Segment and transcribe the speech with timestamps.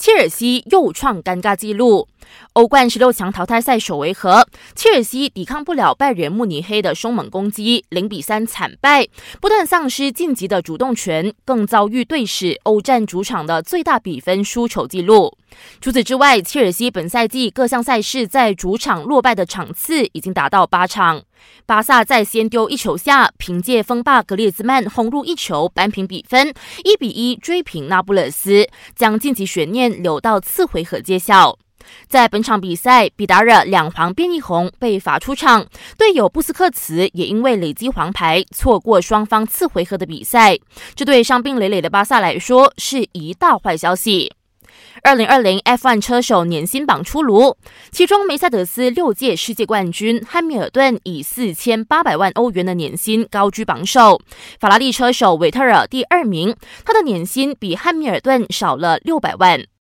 [0.00, 2.08] 切尔西又创尴尬纪录。
[2.54, 9.06] 欧冠十六强淘汰赛首回合，切尔西抵抗不了拜仁慕尼黑的凶猛攻击，零比三惨败，
[9.42, 15.36] 不断丧失晋级的主动权，更遭遇队史欧战主场的最大比分输球纪录。
[15.80, 21.22] 除此之外，切尔西本赛季各项赛事在主场落败的场次已经达到八场。
[21.64, 26.52] 巴萨在先丢一球下，凭借锋霸格列兹曼轰入一球扳平比分，
[26.84, 31.58] 一比一追平那不勒斯，将晋级悬念留到次回合揭晓。
[32.08, 40.58] 在本场比赛，比达尔两黄变一红被罚出场，队友布斯克茨也因为累积黄牌错过双方次回合的比赛。
[40.94, 44.30] 这对伤病累累的巴萨来说是一大坏消息。
[45.02, 47.56] 二零二零 F1 车手年薪榜出炉，
[47.90, 54.20] 其中梅赛德斯六届世界冠军汉密尔顿以四千八百万欧元的年薪高居榜首，
[54.58, 59.70] 法拉利车手维特尔第二名，他的年薪比汉密尔顿少了六百万。